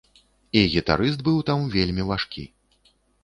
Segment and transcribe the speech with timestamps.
[0.59, 2.47] І гітарыст быў там вельмі важкі.